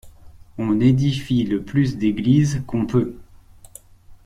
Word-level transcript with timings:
On 0.57 0.79
édifie 0.79 1.43
le 1.43 1.63
plus 1.63 1.97
d’églises 1.97 2.63
qu’on 2.65 2.87
peut. 2.87 3.17